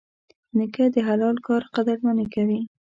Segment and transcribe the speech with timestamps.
[0.57, 2.59] نیکه د حلال کار قدرداني کوي.